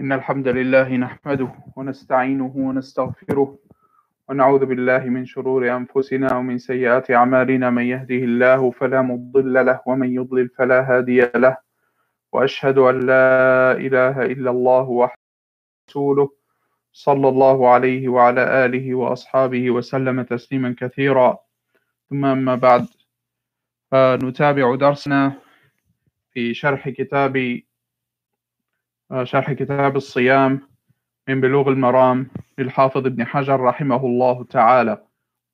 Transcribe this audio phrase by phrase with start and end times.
[0.00, 3.58] إن الحمد لله نحمده ونستعينه ونستغفره
[4.28, 10.14] ونعوذ بالله من شرور أنفسنا ومن سيئات أعمالنا من يهده الله فلا مضل له ومن
[10.14, 11.56] يضلل فلا هادي له
[12.32, 15.18] وأشهد أن لا إله إلا الله وحده
[15.90, 16.30] رسوله
[16.92, 21.38] صلى الله عليه وعلى آله وأصحابه وسلم تسليما كثيرا.
[22.10, 22.86] ثم أما بعد
[23.90, 25.32] فنتابع درسنا
[26.32, 27.60] في شرح كتاب
[29.22, 30.60] شرح كتاب الصيام
[31.28, 32.26] من بلوغ المرام
[32.58, 34.98] للحافظ ابن حجر رحمه الله تعالى.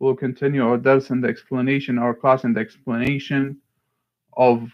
[0.01, 3.57] We'll continue our dars and the explanation, our class and the explanation
[4.37, 4.69] of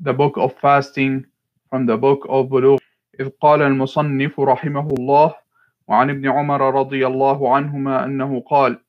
[0.00, 1.24] the book of fasting
[1.70, 2.78] from the book of بلوغ
[3.20, 5.34] إذ قال المصنف رحمه الله
[5.88, 8.80] وعن ابن عمر رضي الله عنهما أنه قال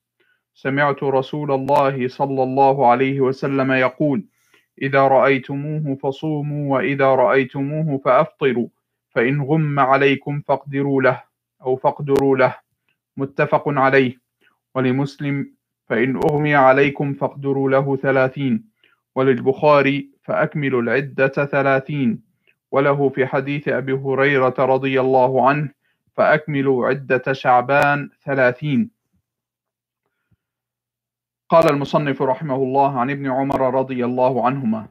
[0.54, 4.24] سمعت رسول الله صلى الله عليه وسلم يقول
[4.82, 8.68] إذا رأيتموه فصوموا وإذا رأيتموه فأفطروا
[9.18, 11.22] فإن غم عليكم فاقدروا له
[11.62, 12.54] أو فاقدروا له
[13.16, 14.20] متفق عليه.
[14.74, 15.54] ولمسلم
[15.88, 18.64] فإن أغمي عليكم فاقدروا له ثلاثين.
[19.14, 22.22] وللبخاري فأكملوا العدة ثلاثين.
[22.70, 25.70] وله في حديث أبي هريرة رضي الله عنه
[26.16, 28.90] فأكملوا عدة شعبان ثلاثين.
[31.48, 34.88] قال المصنف رحمه الله عن ابن عمر رضي الله عنهما.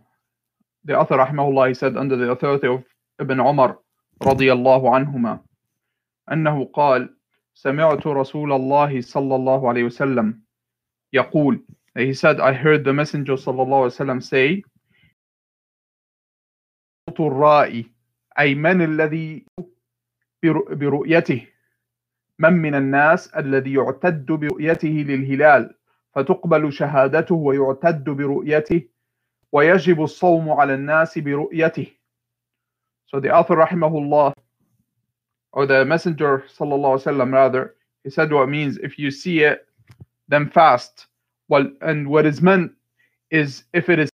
[0.84, 2.84] The author رحمه الله said under the authority of
[3.20, 3.87] Ibn Umar
[4.24, 5.40] رضي الله عنهما
[6.32, 7.18] أنه قال
[7.54, 10.42] سمعت رسول الله صلى الله عليه وسلم
[11.14, 11.66] يقول
[12.00, 14.62] he said I heard the messenger صلى الله عليه وسلم say
[17.20, 17.92] الرائي
[18.40, 19.46] أي من الذي
[20.72, 21.48] برؤيته
[22.40, 25.76] من من الناس الذي يعتد برؤيته للهلال
[26.16, 28.82] فتقبل شهادته ويعتد برؤيته
[29.52, 31.88] ويجب الصوم على الناس برؤيته.
[33.08, 34.34] So the author rahimahullah
[35.54, 38.78] or the messenger sallallahu wasallam rather he said what means.
[38.78, 39.66] If you see it
[40.28, 41.08] then fast.
[41.50, 42.72] Well and what is meant
[43.32, 44.10] is if it is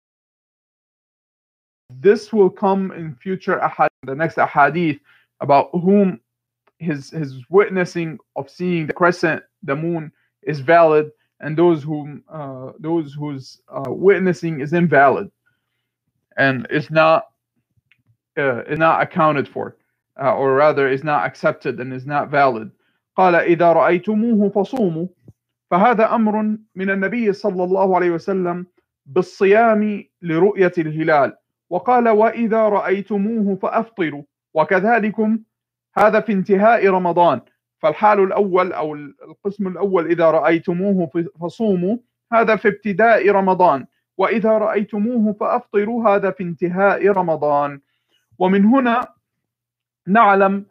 [2.01, 5.01] this will come in future ahadith, the next ahadith
[5.41, 6.21] about whom
[6.79, 11.11] his his witnessing of seeing the crescent the moon is valid
[11.41, 15.31] and those whom uh, those whose uh, witnessing is invalid.
[16.37, 17.32] And it's not
[18.37, 19.77] uh, not accounted for
[20.21, 22.71] uh, or rather is not accepted and is not valid.
[23.17, 25.07] قال إذا رأيتموه فصوموا.
[25.71, 28.67] فهذا أمر من النبي صلى الله عليه وسلم
[29.07, 31.37] بالصيام لرؤية الهلال.
[31.71, 34.23] وقال وإذا رأيتموه فأفطروا.
[34.55, 35.39] وكذلكم
[35.99, 37.41] هذا في انتهاء رمضان.
[37.79, 41.11] فالحال الأول أو القسم الأول إذا رأيتموه
[41.41, 41.97] فصوموا.
[42.33, 43.87] هذا في ابتداء رمضان.
[44.19, 46.09] وإذا رأيتموه فأفطروا.
[46.09, 47.81] هذا في انتهاء رمضان.
[48.43, 49.09] ومن هنا
[50.07, 50.67] نعلم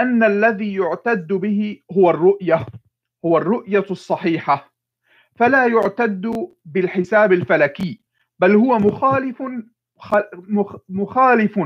[0.00, 2.66] أن الذي يعتد به هو الرؤية
[3.24, 4.72] هو الرؤية الصحيحة.
[5.36, 6.32] فلا يعتد
[6.64, 8.00] بالحساب الفلكي
[8.38, 9.42] بل هو مخالف
[10.88, 11.60] مخالف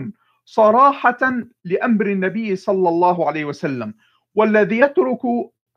[0.45, 1.19] صراحة
[1.65, 3.95] لأمر النبي صلى الله عليه وسلم
[4.35, 5.21] والذي يترك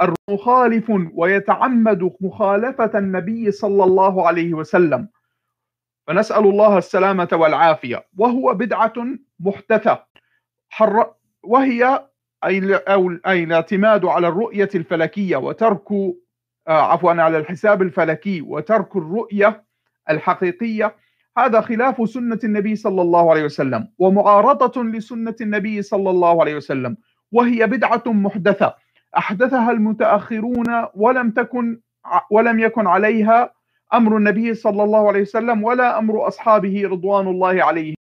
[0.02, 5.10] المخالف ويتعمد مخالفة النبي صلى الله عليه وسلم.
[6.08, 8.08] فنسأل الله السلامة والعافية.
[8.18, 8.94] وهو بدعة
[9.46, 10.04] محدثة.
[10.70, 11.14] حر
[11.44, 12.08] وهي
[12.46, 15.92] أي الاعتماد على الرؤية الفلكية وترك
[16.68, 19.64] آه عفوا على الحساب الفلكي وترك الرؤية
[20.10, 20.96] الحقيقية.
[21.38, 26.98] هذا خلاف سنة النبي صلى الله عليه وسلم ومعارضة لسنة النبي صلى الله عليه وسلم
[27.32, 28.76] وهي بدعة محدثة.
[29.18, 31.82] أحدثها المتأخرون ولم تكن
[32.32, 33.54] ولم يكن عليها
[33.94, 37.96] أمر النبي صلى الله عليه وسلم ولا أمر أصحابه رضوان الله عليهم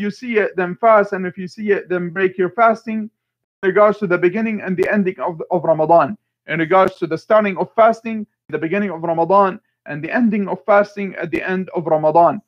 [0.00, 3.10] you see it then fast and if you see it then break your fasting.
[3.62, 6.16] In regards to the beginning and the ending of, of Ramadan
[6.46, 10.64] in regards to the starting of fasting the beginning of Ramadan and the ending of
[10.64, 12.40] fasting at the end of Ramadan.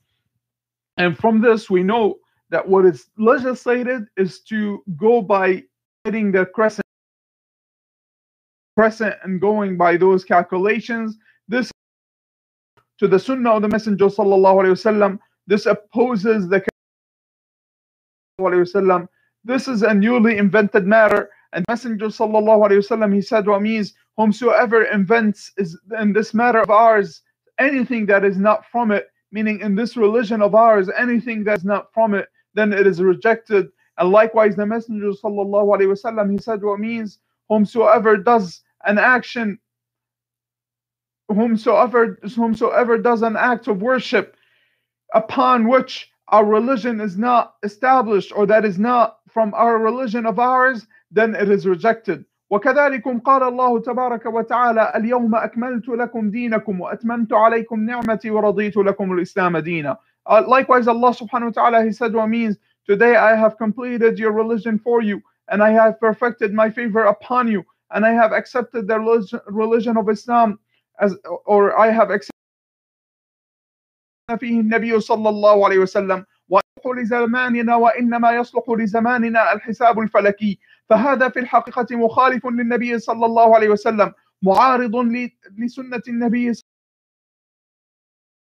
[0.96, 2.18] And from this we know
[2.50, 5.62] that what is legislated is to go by
[6.04, 6.82] hitting the crescent
[8.76, 11.16] crescent and going by those calculations.
[11.48, 11.70] This
[12.98, 16.62] to the sunnah of the messenger sallallahu alaihi this opposes the
[18.42, 19.08] wasallam.
[19.44, 21.30] This is a newly invented matter.
[21.52, 26.60] And Messenger sallallahu alaihi wasallam he said what means whomsoever invents is in this matter
[26.60, 27.22] of ours
[27.58, 31.92] anything that is not from it, meaning in this religion of ours, anything that's not
[31.92, 33.68] from it, then it is rejected.
[33.98, 37.18] And likewise, the Messenger sallallahu alaihi wasallam he said what means
[37.48, 39.58] whomsoever does an action,
[41.28, 44.36] whomsoever whomsoever does an act of worship
[45.14, 50.39] upon which our religion is not established or that is not from our religion of
[50.39, 52.25] ours, then it is rejected.
[52.51, 59.57] وكذلكم قال الله تبارك وتعالى اليوم أكملت لكم دينكم وأتممت عليكم نعمتي ورضيت لكم الإسلام
[59.57, 59.97] دينا.
[60.25, 64.31] Uh, likewise, Allah subhanahu wa ta'ala, He said what means, Today I have completed your
[64.31, 68.87] religion for you, and I have perfected my favor upon you, and I have accepted
[68.87, 70.57] the religion, religion of Islam
[70.99, 71.15] as,
[71.45, 72.30] or I have accepted
[74.30, 80.58] فيه النبي صلى الله عليه وسلم ويصلح لزماننا وإنما يصلح لزماننا الحساب الفلكي.
[80.88, 84.96] فهذا في الحقيقة مخالف للنبي صلى الله عليه وسلم معارض
[85.58, 86.46] لسنة النبي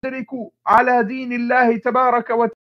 [0.04, 0.26] يشترك
[0.66, 2.52] على دين الله تبارك وتعالى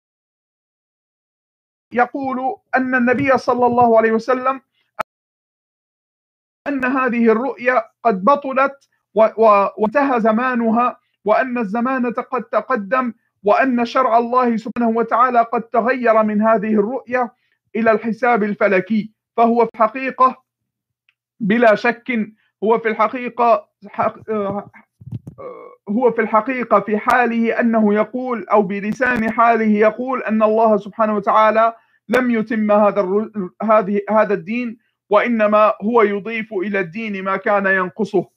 [1.93, 4.61] يقول أن النبي صلى الله عليه وسلم
[6.69, 8.89] أن هذه الرؤيا قد بطلت
[9.79, 13.13] وانتهى زمانها وأن الزمان قد تقدم
[13.43, 17.33] وأن شرع الله سبحانه وتعالى قد تغير من هذه الرؤية
[17.77, 20.43] إلى الحساب الفلكي فهو في الحقيقة
[21.41, 22.13] بلا شك
[22.65, 23.69] هو في الحقيقة
[25.89, 31.75] هو في الحقيقة في حاله أنه يقول أو بلسان حاله يقول أن الله سبحانه وتعالى
[32.09, 33.31] لم يتم هذا
[33.63, 34.79] هذه هذا الدين
[35.11, 38.34] وإنما هو يضيف إلى الدين ما كان ينقصه.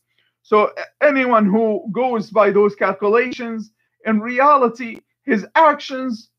[0.47, 0.71] So
[1.01, 3.73] anyone who goes by those calculations,
[4.05, 6.29] in reality, his actions,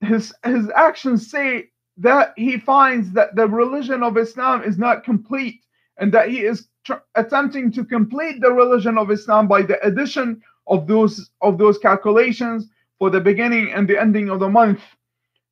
[0.00, 1.68] his his actions say
[1.98, 5.60] that he finds that the religion of Islam is not complete
[5.98, 6.66] and that he is
[7.14, 12.68] attempting to complete the religion of Islam by the addition of those of those calculations
[12.98, 14.80] for the beginning and the ending of the month.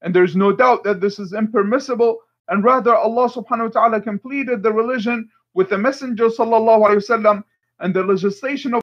[0.02, 2.18] And there's no doubt that this is impermissible.
[2.48, 7.44] And rather, Allah subhanahu wa ta'ala completed the religion with the Messenger sallallahu alayhi wasallam
[7.80, 8.82] and the legislation of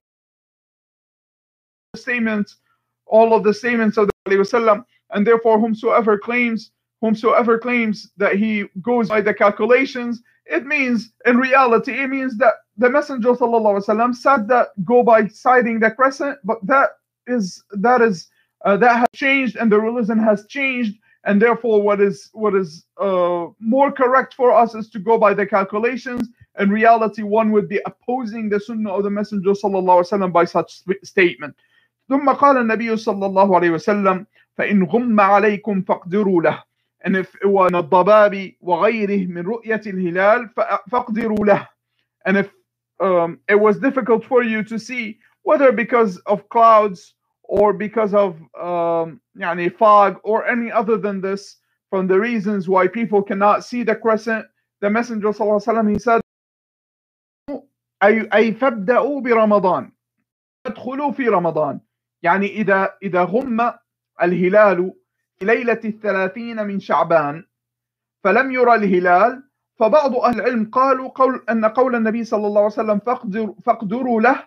[1.93, 2.57] the statements,
[3.05, 4.85] all of the statements of the wasallam.
[5.11, 6.71] And therefore, whomsoever claims,
[7.01, 12.55] whomsoever claims that he goes by the calculations, it means in reality, it means that
[12.77, 16.91] the Messenger wasallam said that go by sighting the crescent, but that
[17.27, 18.27] is that is
[18.65, 20.95] uh, that has changed and the religion has changed
[21.25, 25.33] and therefore what is what is uh, more correct for us is to go by
[25.33, 30.10] the calculations in reality one would be opposing the sunnah of the messenger sallallahu alaihi
[30.12, 31.54] wasallam by such statement
[32.08, 34.26] ثم قال النبي صلى الله عليه وسلم
[34.58, 36.62] فإن غم عليكم فاقدروا له
[37.04, 40.50] and if it was الضباب وغيره من رؤية الهلال
[40.90, 41.68] فاقدروا له
[42.26, 42.50] and if
[43.00, 47.14] um, it was difficult for you to see whether because of clouds
[47.44, 51.56] or because of um, يعني fog or any other than this
[51.90, 54.44] from the reasons why people cannot see the crescent
[54.80, 56.20] the messenger صلى الله عليه وسلم he said
[58.03, 59.91] أي أي فابدأوا برمضان.
[60.65, 61.79] ادخلوا في رمضان.
[62.23, 63.71] يعني إذا إذا غم
[64.21, 64.93] الهلال
[65.39, 67.43] في ليلة الثلاثين من شعبان
[68.23, 69.43] فلم يرى الهلال
[69.79, 74.43] فبعض أهل العلم قالوا قول أن قول النبي صلى الله عليه وسلم فاقدر فاقدروا له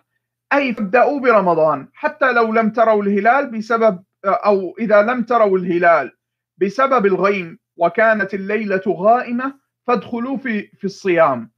[0.53, 1.87] أي فابدأوا برمضان.
[1.93, 6.11] حتى لو لم تروا الهلال بسبب أو إذا لم تروا الهلال
[6.57, 11.50] بسبب الغيم وكانت الليلة غائمة فادخلوا في في الصيام.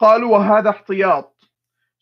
[0.00, 1.30] قالوا وهذا احتياط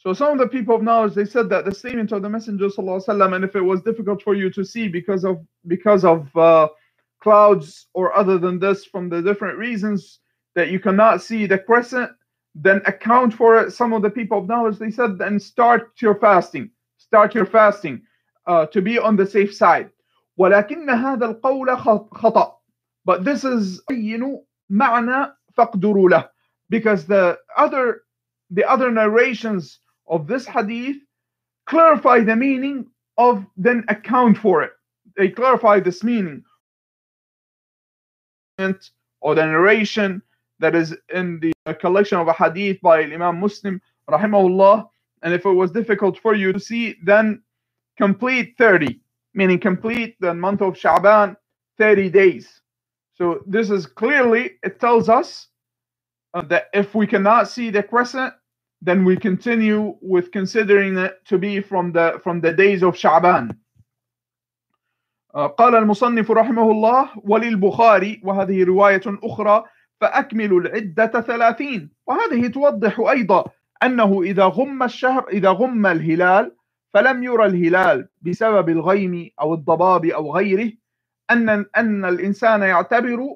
[0.01, 2.69] So some of the people of knowledge they said that the statement of the Messenger
[2.69, 6.69] وسلم, and if it was difficult for you to see because of because of uh,
[7.21, 10.21] clouds or other than this from the different reasons
[10.55, 12.11] that you cannot see the crescent,
[12.55, 13.73] then account for it.
[13.73, 18.03] Some of the people of knowledge they said then start your fasting, start your fasting
[18.47, 19.91] uh, to be on the safe side.
[20.39, 22.53] ولكن هذا القول خطأ.
[23.05, 23.83] But this is
[24.71, 26.29] معنى فاقدروا له
[26.74, 28.02] because the other
[28.50, 30.98] the other narrations of this hadith
[31.68, 32.88] clarify the meaning
[33.20, 34.72] of then account for it.
[35.16, 36.44] They clarify this meaning.
[38.58, 40.24] Or the narration
[40.58, 44.90] that is in the collection of a hadith by Imam Muslim rahimahullah.
[45.22, 47.44] And if it was difficult for you to see then
[47.98, 49.00] complete 30
[49.36, 51.36] meaning complete the month of Sha'ban
[51.78, 52.62] 30 days.
[53.14, 55.50] So this is clearly it tells us
[56.42, 58.34] that if we cannot see the crescent
[58.82, 63.56] then we continue with considering it to be from the from the days of Sha'ban.
[65.36, 69.64] قال المصنف رحمه الله وللبخاري وهذه رواية أخرى
[70.02, 71.90] فأكملوا العدة ثلاثين.
[72.08, 73.44] وهذه توضح أيضا
[73.84, 76.56] أنه إذا غم الشهر إذا غم الهلال
[76.94, 80.72] فلم يرى الهلال بسبب الغيم أو الضباب أو غيره
[81.32, 83.36] أن أن الإنسان يعتبر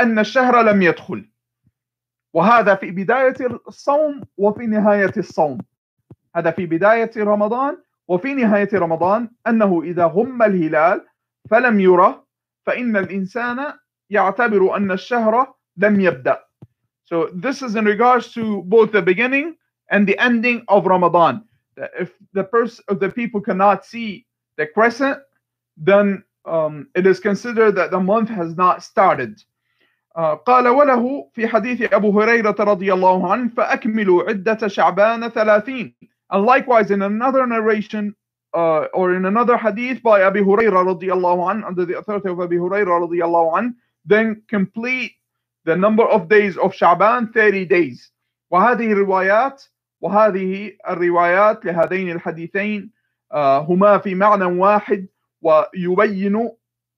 [0.00, 1.31] أن الشهر لم يدخل.
[2.33, 3.35] وهذا في بداية
[3.67, 5.57] الصوم وفي نهاية الصوم
[6.35, 7.77] هذا في بداية رمضان
[8.07, 11.05] وفي نهاية رمضان أنه إذا غم الهلال
[11.49, 12.23] فلم يرى
[12.65, 13.73] فإن الإنسان
[14.09, 16.43] يعتبر أن الشهر لم يبدأ.
[17.05, 19.55] So this is in regards to both the beginning
[19.89, 21.43] and the ending of Ramadan.
[21.77, 24.25] If the person, if the people cannot see
[24.57, 25.19] the crescent,
[25.77, 29.41] then um, it is considered that the month has not started.
[30.14, 35.94] Uh, قال وله في حديث أبو هريرة رضي الله عنه فأكملوا عدة شعبان ثلاثين.
[36.30, 38.14] And likewise in another narration
[38.54, 42.40] uh, or in another hadith by Abu Hurairah رضي الله عنه under the authority of
[42.40, 45.12] Abu Hurairah رضي الله عنه then complete
[45.64, 48.12] the number of days of Sha'ban 30 days.
[48.50, 49.62] وهذه الروايات
[50.02, 52.90] وهذه الروايات لهذين الحديثين
[53.32, 55.06] uh, هما في معنى واحد
[55.42, 56.50] ويبين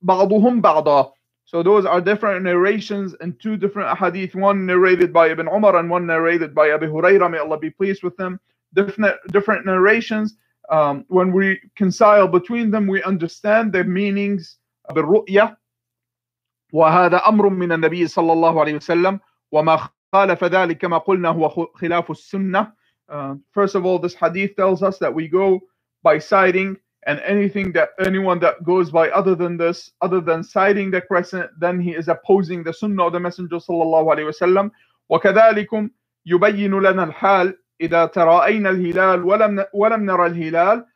[0.03, 1.13] بعضهم بعضا.
[1.45, 5.91] So those are different narrations and two different hadith, one narrated by Ibn Umar and
[5.91, 8.41] one narrated by Abu Hurairah, may Allah be pleased with them.
[8.73, 10.37] Different, different narrations.
[10.71, 15.57] Um, when we reconcile between them, we understand the meanings of الرؤية
[16.73, 19.21] وهذا أمر من النبي صلى الله عليه وسلم
[19.53, 22.73] وما خالف ذلك كما قلنا هو خلاف السنة.
[23.09, 25.61] Uh, first of all, this hadith tells us that we go
[26.03, 30.91] by sighting and anything that anyone that goes by other than this, other than sighting
[30.91, 34.71] the crescent, then he is opposing the Sunnah of the Messenger sallallahu الله wasallam.
[35.11, 35.91] وكذلكم
[36.27, 40.87] يبين لنا الحال إذا ترائنا الهلال ولم ولم نرى الهلال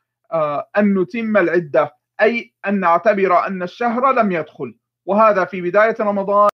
[0.77, 4.75] أن نتم العدة أي أن نعتبر أن الشهر لم يدخل
[5.05, 6.49] وهذا في بداية رمضان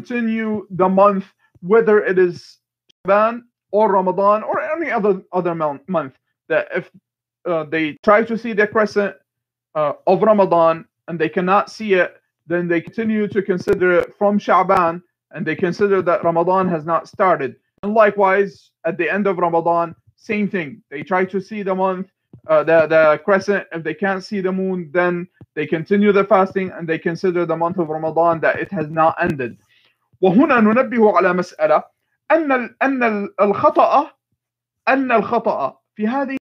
[0.00, 1.24] continue the month
[1.60, 2.58] whether it is
[3.06, 6.14] Shaban or Ramadan or any other other month
[6.48, 6.90] that if
[7.45, 9.15] uh, they try to see the crescent
[9.75, 14.39] uh, of Ramadan and they cannot see it, then they continue to consider it from
[14.39, 17.55] Sha'ban and they consider that Ramadan has not started.
[17.83, 20.81] And likewise, at the end of Ramadan, same thing.
[20.89, 22.07] They try to see the month,
[22.47, 23.67] uh, the, the crescent.
[23.71, 27.55] If they can't see the moon, then they continue the fasting and they consider the
[27.55, 29.57] month of Ramadan that it has not ended.
[30.21, 31.83] وهنا ننبه على مسألة
[32.31, 34.11] أن أن الخطأ
[34.87, 36.37] أن الخطأ في هذه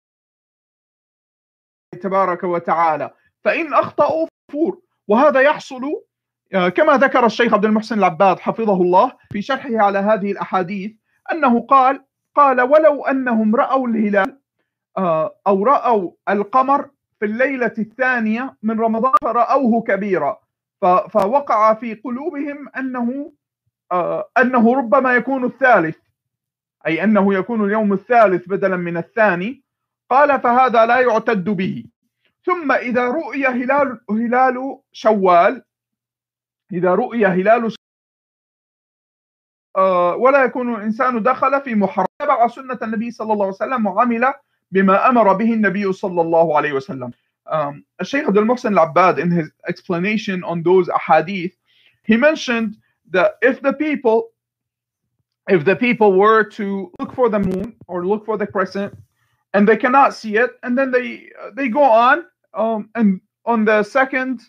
[2.00, 3.12] تبارك وتعالى.
[3.44, 4.82] فإن أخطأوا فور.
[5.08, 5.82] وهذا يحصل
[6.75, 10.91] كما ذكر الشيخ عبد المحسن العباد حفظه الله في شرحه على هذه الأحاديث
[11.32, 12.03] أنه قال
[12.36, 14.39] قال ولو أنهم رأوا الهلال
[15.48, 16.89] أو رأوا القمر
[17.20, 20.39] في الليلة الثانية من رمضان فرأوه كبيرا.
[21.10, 23.32] فوقع في قلوبهم أنه
[24.38, 25.98] أنه ربما يكون الثالث
[26.88, 29.63] أي أنه يكون اليوم الثالث بدلا من الثاني.
[30.10, 31.84] قال فهذا لا يعتد به.
[32.46, 35.63] ثم إذا رؤي هلال هلال شوال
[36.72, 37.75] إذا رؤي هلال
[39.78, 42.06] آه ولا يكون الإنسان دخل في محرم.
[42.20, 44.34] تبع سنة النبي صلى الله عليه وسلم وعمل
[44.72, 47.12] بما أمر به النبي صلى الله عليه وسلم.
[48.01, 51.54] الشيخ عبد المحسن العباد in his explanation on those ahadith
[52.04, 52.78] he mentioned
[53.10, 54.30] that if the people
[55.50, 58.94] if the people were to look for the moon or look for the crescent
[59.53, 63.84] and they cannot see it and then they they go on um, and on the
[63.84, 64.41] second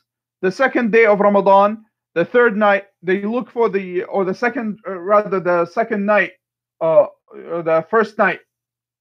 [0.42, 4.78] the second day of ramadan the third night they look for the or the second
[4.87, 6.33] uh, rather the second night
[6.80, 8.40] uh the first night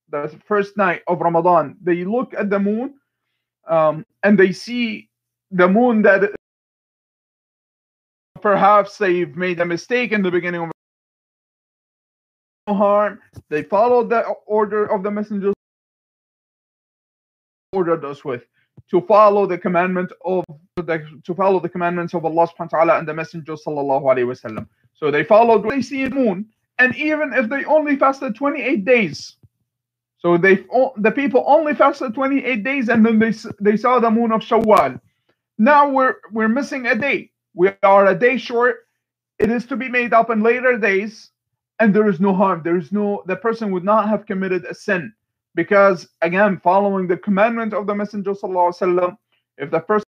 [0.10, 2.94] the first night of ramadan they look at the moon
[3.68, 5.10] um, and they see
[5.52, 6.32] the moon that
[8.42, 10.72] perhaps they've made a mistake in the beginning of
[12.76, 13.20] harm.
[13.50, 15.54] They follow the order of the messenger
[17.74, 18.44] ordered us with
[18.90, 20.44] to follow the commandment of
[20.78, 24.26] the, to follow the commandments of Allah subhanahu wa ta'ala and the messenger sallallahu alaihi
[24.26, 24.68] wasallam.
[24.94, 26.46] So they followed they see the moon
[26.80, 29.38] and even if they only fasted 28 days
[30.20, 30.66] so they
[30.98, 35.00] the people only fasted 28 days and then they they saw the moon of Shawwal.
[35.58, 37.32] Now we're we're missing a day.
[37.54, 38.88] We are a day short.
[39.40, 41.32] It is to be made up in later days
[41.80, 42.62] and there is no harm.
[42.64, 45.14] There is no the person would not have committed a sin
[45.60, 49.12] because again following the commandment of the messenger sallallahu alaihi wasallam
[49.58, 50.06] if the person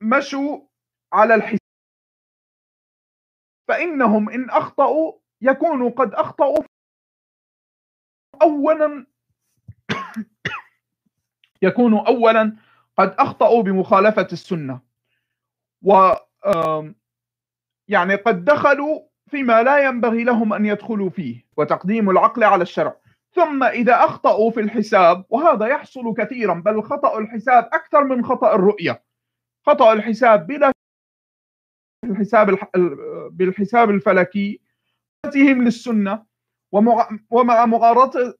[0.00, 0.60] مشوا
[1.12, 1.58] على الحساب
[3.68, 6.64] فإنهم إن أخطأوا يكونوا قد أخطأوا
[8.42, 9.06] أولا
[11.66, 12.56] يكونوا أولا
[12.98, 14.80] قد أخطأوا بمخالفة السنة.
[15.82, 16.12] و
[17.88, 19.00] يعني قد دخلوا
[19.32, 22.96] فيما لا ينبغي لهم أن يدخلوا فيه وتقديم العقل على الشرع.
[23.34, 29.02] ثم إذا أخطأوا في الحساب وهذا يحصل كثيرا بل خطأ الحساب أكثر من خطأ الرؤية.
[29.66, 30.72] خطأ الحساب بلا
[32.04, 32.58] الحساب
[33.30, 34.60] بالحساب الفلكي
[35.34, 36.22] للسنة
[37.30, 37.66] ومع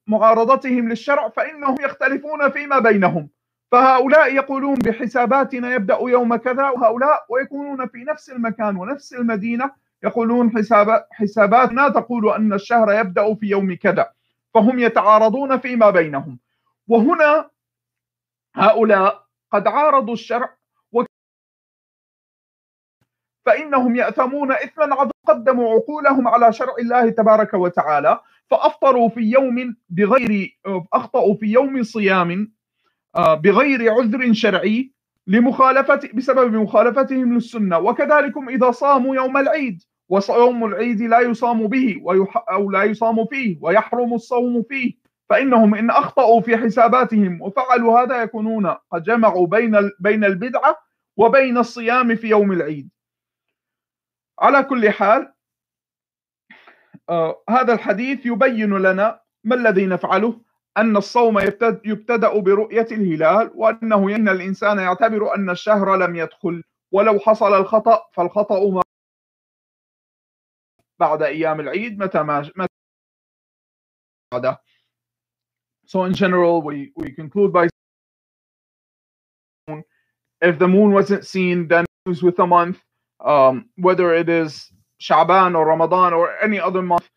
[0.07, 3.29] معارضتهم للشرع فإنهم يختلفون فيما بينهم.
[3.71, 11.05] فهؤلاء يقولون بحساباتنا يبدأ يوم كذا وهؤلاء ويكونون في نفس المكان ونفس المدينة يقولون حساب
[11.11, 14.11] حساباتنا تقول أن الشهر يبدأ في يوم كذا
[14.53, 16.39] فهم يتعارضون فيما بينهم.
[16.87, 17.49] وهنا
[18.55, 20.55] هؤلاء قد عارضوا الشرع
[23.45, 28.19] فإنهم يأثمون إثما عظيما قدموا عقولهم على شرع الله تبارك وتعالى
[28.49, 30.59] فأفطروا في يوم بغير
[30.93, 32.51] أخطأوا في يوم صيام
[33.17, 34.93] بغير عذر شرعي
[35.27, 37.79] لمخالفة بسبب مخالفتهم للسنة.
[37.79, 39.83] وكذلكم إذا صاموا يوم العيد
[40.13, 44.93] وصوم العيد لا يصام به ويح أو لا يصام فيه ويحرم الصوم فيه
[45.29, 50.77] فإنهم إن أخطأوا في حساباتهم وفعلوا هذا يكونون قد جمعوا بين بين البدعة
[51.17, 52.89] وبين الصيام في يوم العيد.
[54.39, 55.33] على كل حال
[57.09, 60.41] آه هذا الحديث يبين لنا ما الذي نفعله
[60.77, 61.39] أن الصوم
[61.85, 68.69] يبتدأ برؤية الهلال وأنه إن الإنسان يعتبر أن الشهر لم يدخل ولو حصل الخطأ فالخطأ
[68.69, 68.83] ما
[71.02, 72.50] بعد أيام العيد متى ما
[74.34, 74.56] متى
[75.86, 77.68] So in general, we, we conclude by
[80.42, 82.78] if the moon wasn't seen, then with a month,
[83.24, 87.08] um, whether it is Shaban or Ramadan or any other month,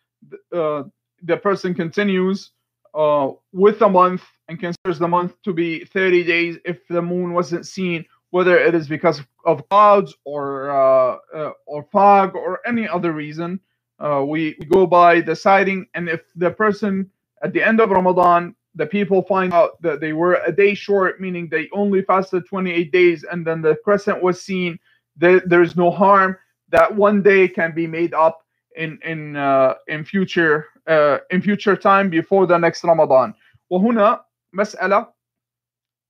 [0.54, 0.84] uh,
[1.24, 2.52] the person continues
[2.94, 7.34] uh, with the month and considers the month to be 30 days if the moon
[7.34, 12.88] wasn't seen, whether it is because of clouds or uh, uh or fog or any
[12.88, 13.60] other reason.
[14.00, 17.10] Uh, we, we go by the sighting, and if the person
[17.44, 21.20] at the end of Ramadan, the people find out that they were a day short,
[21.20, 24.80] meaning they only fasted 28 days, and then the crescent was seen,
[25.18, 26.38] there, there's no harm.
[26.70, 28.40] That one day can be made up
[28.78, 33.34] in in uh, in future uh, in future time before the next Ramadan.
[33.70, 35.08] وهنا مسألة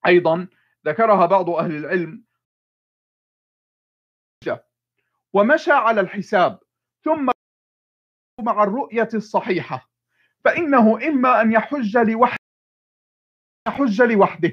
[0.06, 0.48] أيضا
[0.86, 2.24] ذكرها بعض أهل العلم
[5.34, 6.60] ومشى على الحساب
[7.04, 7.32] ثم
[8.41, 9.89] مع الرؤية الصحيحة.
[10.45, 12.37] فإنه إما أن يحج لوحده
[13.69, 14.53] يحج لوحده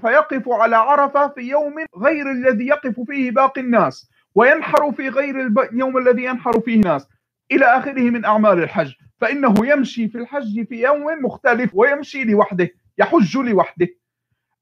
[0.00, 5.98] فيقف على عرفة في يوم غير الذي يقف فيه باقي الناس وينحر في غير اليوم
[5.98, 7.08] الذي ينحر فيه الناس.
[7.52, 8.92] إلى آخره من أعمال الحج.
[9.20, 13.88] فإنه يمشي في الحج في يوم مختلف ويمشي لوحده يحج لوحده.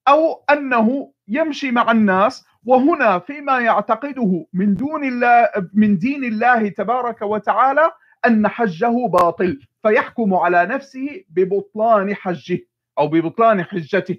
[0.08, 7.22] أو أنه يمشي مع الناس وهنا فيما يعتقده من دون الله من دين الله تبارك
[7.22, 7.90] وتعالى
[8.25, 12.59] أن حجه باطل فيحكم على نفسه ببطلان حجه
[12.99, 14.17] أو ببطلان حجته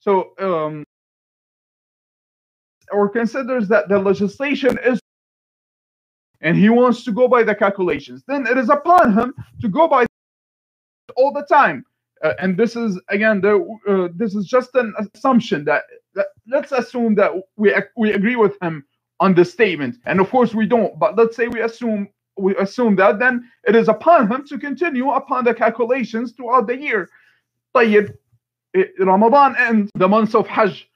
[0.00, 0.84] So um,
[2.92, 5.00] or considers that the legislation is
[6.40, 9.88] and he wants to go by the calculations, then it is upon him to go
[9.88, 10.06] by
[11.16, 11.84] all the time.
[12.22, 13.54] Uh, and this is again, the,
[13.88, 18.60] uh, this is just an assumption that, that let's assume that we we agree with
[18.60, 18.84] him
[19.20, 20.98] on this statement, and of course we don't.
[20.98, 25.10] But let's say we assume we assume that, then it is upon him to continue
[25.10, 27.08] upon the calculations throughout the year.
[27.74, 28.14] طيب,
[29.00, 30.88] Ramadan ends the month of Hajj,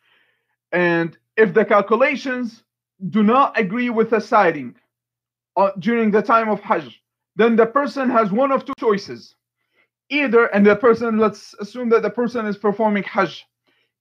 [0.73, 2.63] and if the calculations
[3.11, 4.75] do not agree with the sighting,
[5.57, 7.03] uh, during the time of Hajj,
[7.37, 9.35] then the person has one of two choices.
[10.11, 13.47] Either, and the person, let's assume that the person is performing Hajj.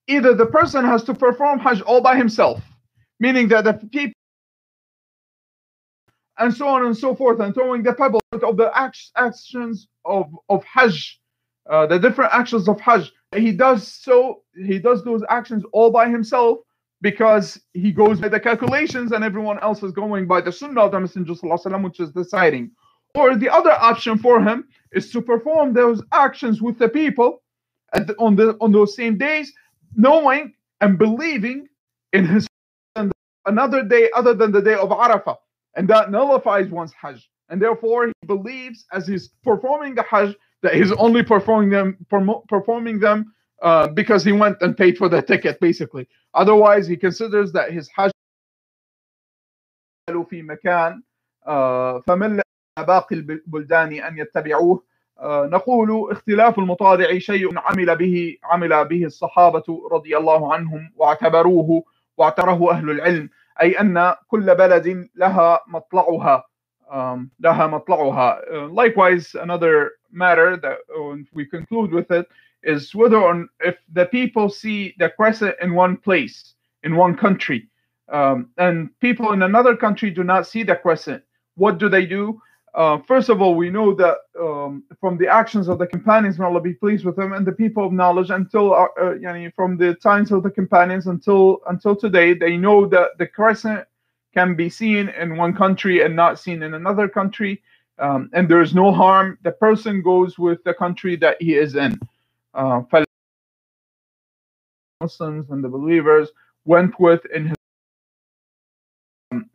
[0.08, 2.62] Either the person has to perform Hajj all by himself,
[3.20, 4.14] meaning that the people
[6.39, 10.65] and so on and so forth, and throwing the pebble of the actions of, of
[10.65, 11.21] Hajj,
[11.71, 13.13] uh, the different actions of Hajj.
[13.35, 16.59] He does so, he does those actions all by himself
[17.03, 20.93] because he goes by the calculations and everyone else is going by the Sunnah of
[20.93, 21.35] the Messenger,
[21.79, 22.71] which is deciding.
[23.15, 27.43] Or the other option for him is to perform those actions with the people
[27.93, 29.53] the, on, the, on those same days,
[29.95, 31.69] knowing and believing
[32.13, 32.47] in his
[33.47, 35.37] another day other than the day of Arafah
[35.76, 37.30] and that nullifies one's Hajj.
[37.50, 41.98] And therefore, he believes as he's performing the Hajj that he's only performing them
[42.48, 46.08] performing them uh, because he went and paid for the ticket, basically.
[46.34, 48.12] Otherwise, he considers that his Hajj
[50.12, 51.02] في مكان
[52.08, 52.42] فمن
[52.80, 54.84] باقي البلدان أن يتبعوه
[55.24, 61.84] نقول اختلاف المطالع شيء عمل به عمل به الصحابة رضي الله عنهم واعتبروه
[62.18, 63.30] واعتبره أهل العلم
[63.62, 66.44] أي أن كل بلد لها مطلعها
[66.92, 72.28] um, لها مطلعها uh, likewise another matter that uh, we conclude with it
[72.64, 77.68] is whether or if the people see the crescent in one place, in one country,
[78.10, 81.24] um, and people in another country do not see the crescent,
[81.56, 82.40] what do they do?
[82.77, 86.45] Uh, first of all, we know that um, from the actions of the companions, may
[86.45, 89.79] Allah be pleased with them, and the people of knowledge, until uh, uh, yani from
[89.79, 93.87] the times of the companions until until today, they know that the crescent
[94.35, 97.63] can be seen in one country and not seen in another country,
[97.99, 99.39] um, and there is no harm.
[99.43, 101.99] The person goes with the country that he is in.
[102.53, 102.83] Uh,
[105.01, 106.29] Muslims and the believers
[106.67, 107.56] went with in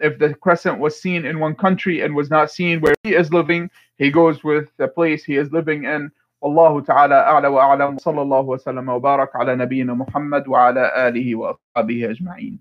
[0.01, 3.33] if the crescent was seen in one country and was not seen where he is
[3.33, 6.11] living, he goes with the place he is living in.
[6.43, 12.59] والله تعالى أعلى وأعلم صلى الله وسلم وبارك على نبينا محمد وعلى آله وأصحابه أجمعين